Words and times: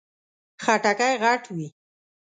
خټکی 0.63 1.13
غټ 1.23 1.43
وي. 1.55 1.67